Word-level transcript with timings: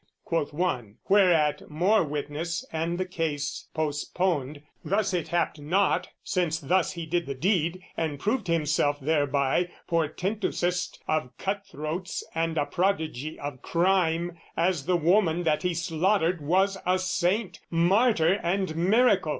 quoth 0.25 0.51
one: 0.51 0.95
Whereat, 1.09 1.69
more 1.69 2.03
witness 2.03 2.65
and 2.73 2.97
the 2.97 3.05
case 3.05 3.67
postponed, 3.75 4.63
"Thus 4.83 5.13
it 5.13 5.27
happed 5.27 5.59
not, 5.59 6.07
since 6.23 6.57
thus 6.59 6.93
he 6.93 7.05
did 7.05 7.27
the 7.27 7.35
deed, 7.35 7.83
"And 7.95 8.19
proved 8.19 8.47
himself 8.47 8.99
thereby 8.99 9.69
portentousest 9.87 10.97
"Of 11.07 11.37
cutthroats 11.37 12.23
and 12.33 12.57
a 12.57 12.65
prodigy 12.65 13.39
of 13.39 13.61
crime, 13.61 14.39
"As 14.57 14.87
the 14.87 14.97
woman 14.97 15.43
that 15.43 15.61
he 15.61 15.75
slaughtered 15.75 16.41
was 16.41 16.79
a 16.83 16.97
saint, 16.97 17.59
"Martyr 17.69 18.39
and 18.41 18.75
miracle!" 18.75 19.29